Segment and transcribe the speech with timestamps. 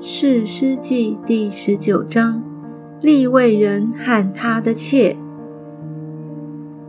[0.00, 2.40] 是诗记第十九章，
[3.02, 5.16] 利未人和他的妾。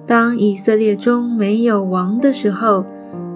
[0.05, 2.85] 当以色列中没有王的时候，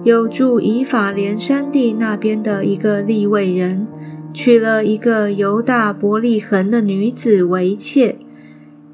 [0.04, 3.88] 有住以法莲山地那边的一个利未人，
[4.32, 8.16] 娶了一个犹大伯利恒的女子为妾。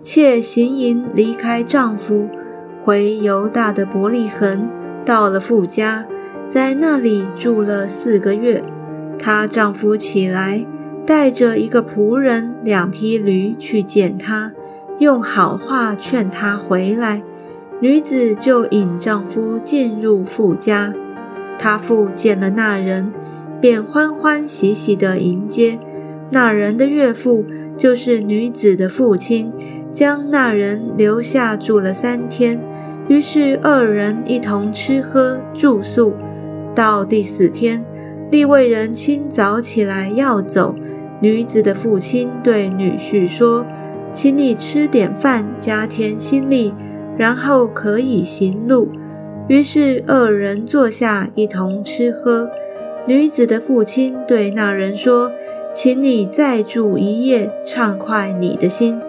[0.00, 2.30] 妾行淫离开丈夫，
[2.82, 4.66] 回犹大的伯利恒，
[5.04, 6.06] 到了父家，
[6.48, 8.64] 在那里住了四个月。
[9.22, 10.66] 她丈夫起来，
[11.06, 14.52] 带着一个仆人、两匹驴去见她，
[14.98, 17.22] 用好话劝她回来。
[17.80, 20.94] 女子就引丈夫进入父家。
[21.58, 23.12] 她父见了那人，
[23.60, 25.78] 便欢欢喜喜地迎接。
[26.30, 27.44] 那人的岳父
[27.76, 29.52] 就是女子的父亲，
[29.92, 32.62] 将那人留下住了三天。
[33.08, 36.14] 于是二人一同吃喝住宿，
[36.74, 37.84] 到第四天。
[38.30, 40.76] 利未人清早起来要走，
[41.20, 43.66] 女子的父亲对女婿说
[44.14, 46.72] ：“请你吃点饭，加添心力，
[47.16, 48.90] 然后可以行路。”
[49.48, 52.48] 于是二人坐下一同吃喝。
[53.06, 55.32] 女子的父亲对那人说
[55.74, 59.00] ：“请你再住一夜，畅快你的心。”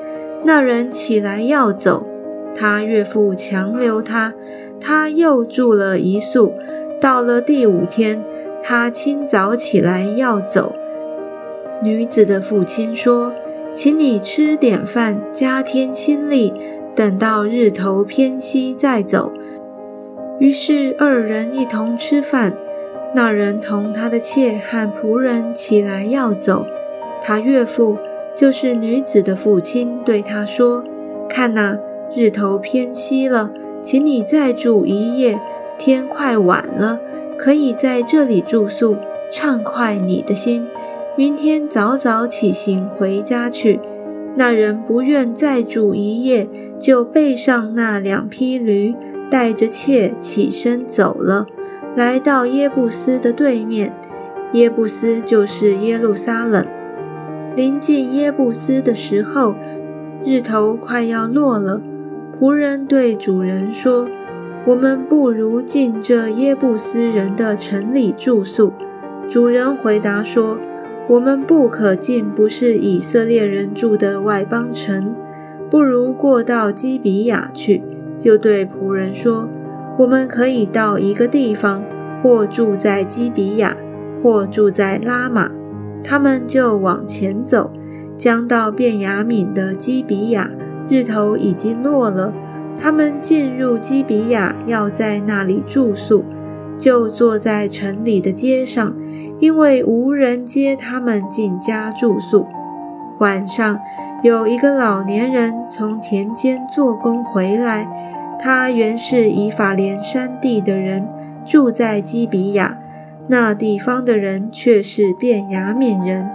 [0.44, 2.08] 那人起来要走，
[2.56, 4.34] 他岳父强留他，
[4.80, 6.56] 他又住了一宿。
[7.00, 8.24] 到了第五天。
[8.64, 10.76] 他清早起来要走，
[11.84, 13.34] 女子的父亲说
[13.74, 16.54] ：“请你吃点饭，加添心力，
[16.96, 19.34] 等到日头偏西再走。”
[20.40, 22.54] 于是二人一同吃饭。
[23.14, 26.66] 那人同他的妾和仆人起来要走，
[27.22, 27.98] 他岳父
[28.38, 30.86] 就是女子的父亲对他说
[31.28, 31.78] ：“看呐，
[32.16, 33.52] 日头偏西了，
[33.84, 35.42] 请你再住一夜，
[35.78, 37.02] 天快晚了。”
[37.44, 38.98] 可以在这里住宿，
[39.32, 40.68] 畅快你的心。
[41.18, 43.80] 明天早早起行回家去。
[44.36, 46.48] 那人不愿再住一夜，
[46.78, 48.94] 就背上那两匹驴，
[49.32, 51.48] 带着妾起身走了，
[51.96, 53.92] 来到耶布斯的对面。
[54.54, 56.64] 耶布斯就是耶路撒冷。
[57.56, 59.56] 临近耶布斯的时候，
[60.24, 61.82] 日头快要落了。
[62.40, 64.08] 仆人对主人说。
[64.64, 68.74] 我们不如进这耶布斯人的城里住宿。
[69.28, 70.60] 主人回答说
[71.10, 75.16] ：“我们不可进不是以色列人住的外邦城，
[75.70, 77.82] 不如过到基比亚去。”
[78.22, 79.50] 又对仆人说
[79.98, 81.84] ：“我们可以到一个地方，
[82.22, 83.76] 或住在基比亚，
[84.22, 85.50] 或住在拉玛。”
[86.04, 87.72] 他们就往前走，
[88.16, 90.52] 将到便雅悯的基比亚，
[90.88, 92.34] 日头已经落了。
[92.80, 96.26] 他们进入基比亚，要在那里住宿，
[96.78, 98.96] 就坐在城里的街上，
[99.40, 102.48] 因为无人接他们进家住宿。
[103.20, 103.80] 晚上，
[104.24, 107.88] 有一个老年人从田间做工回来，
[108.40, 111.08] 他原是以法莲山地的人，
[111.46, 112.80] 住在基比亚，
[113.28, 116.28] 那地方的人却是便雅悯人。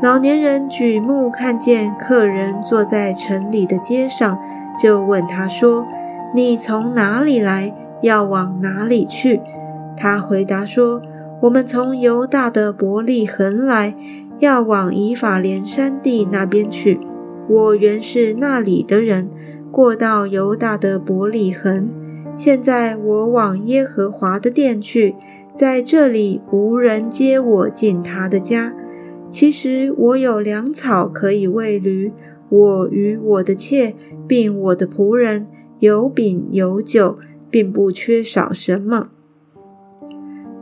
[0.00, 4.38] 老年人举目看见客人坐在城里的街上。
[4.80, 5.86] 就问他说
[6.34, 7.74] ：“你从哪里来？
[8.02, 9.40] 要往哪里去？”
[9.96, 11.02] 他回答说
[11.42, 13.94] ：“我们从犹大的伯利恒来，
[14.38, 16.98] 要往以法莲山地那边去。
[17.48, 19.28] 我原是那里的人，
[19.70, 21.90] 过到犹大的伯利恒。
[22.36, 25.14] 现在我往耶和华的殿去，
[25.56, 28.72] 在这里无人接我进他的家。
[29.28, 32.12] 其实我有粮草可以喂驴。”
[32.52, 33.94] 我与我的妾，
[34.28, 35.46] 并我的仆人
[35.78, 37.16] 有饼有酒，
[37.50, 39.08] 并不缺少什么。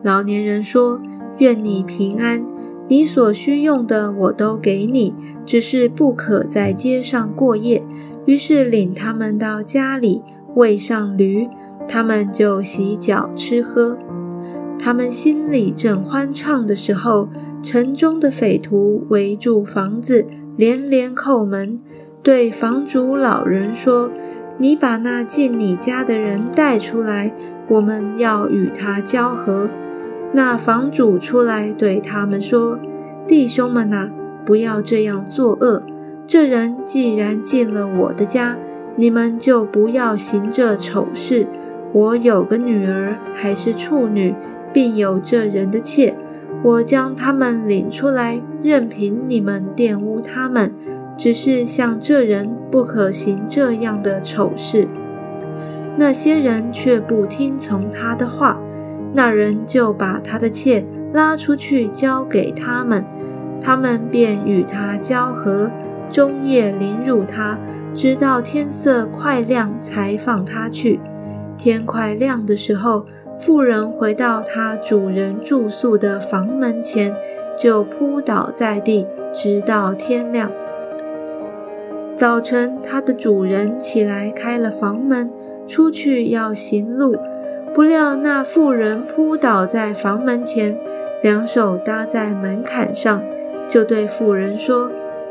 [0.00, 1.03] 老年人说
[1.39, 2.47] ：“愿你平安，
[2.89, 5.12] 你所需用的我都给你，
[5.45, 7.83] 只是不可在街上过夜。”
[8.25, 10.23] 于是领他们到家里，
[10.55, 11.49] 喂上驴，
[11.89, 13.99] 他们就洗脚吃喝。
[14.79, 17.29] 他们心里正欢畅的时候，
[17.61, 20.29] 城中的匪徒围住房子。
[20.56, 21.81] 连连叩门，
[22.23, 24.11] 对房主老人说
[24.58, 27.32] ：“你把那进你家的人带出来，
[27.69, 29.70] 我们要与他交合。”
[30.32, 32.79] 那房主出来对他们说
[33.26, 34.11] ：“弟兄们呐，
[34.44, 35.82] 不要这样作恶。
[36.26, 38.56] 这人既然进了我的家，
[38.97, 41.47] 你们就不要行这丑事。
[41.93, 44.35] 我有个女儿还是处女，
[44.73, 46.17] 并有这人的妾。”
[46.62, 50.75] 我将他们领出来，任凭你们玷污他们，
[51.17, 54.87] 只是像这人不可行这样的丑事。
[55.97, 58.61] 那些人却不听从他的话，
[59.15, 63.05] 那人就把他的妾拉出去交给他们，
[63.62, 65.71] 他们便与他交合，
[66.11, 67.59] 终夜凌辱他，
[67.95, 71.01] 直到天色快亮才放他去。
[71.57, 73.07] 天快亮的时候，
[73.40, 77.16] 妇人回到她主人住宿的房门前，
[77.56, 80.52] 就扑倒在地，直到天亮。
[82.16, 85.31] 早晨，她的主人起来开了房门，
[85.66, 87.16] 出去要行路，
[87.72, 90.78] 不料那妇人扑倒在房门前，
[91.22, 93.22] 两手搭在门槛上。
[93.66, 94.90] 就对妇人说：“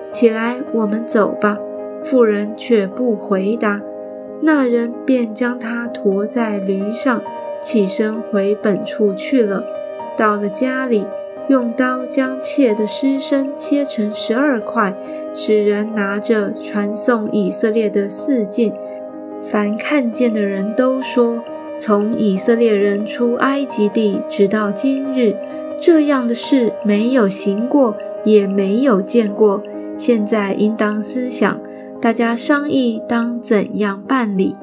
[0.09, 1.59] 起来，我们走吧。”
[2.03, 3.81] 妇人却不回答。
[4.41, 7.21] 那人便将他驮在驴上，
[7.61, 9.63] 起身回本处去了。
[10.17, 11.06] 到了家里，
[11.47, 14.95] 用刀将妾的尸身切成十二块，
[15.33, 18.73] 使人拿着传送以色列的四境。
[19.44, 21.44] 凡看见的人都说：
[21.79, 25.35] 从以色列人出埃及地直到今日，
[25.79, 27.95] 这样的事没有行过。
[28.25, 29.63] 也没有见过，
[29.97, 31.57] 现在应当思想，
[32.01, 34.57] 大家商议当怎样办理。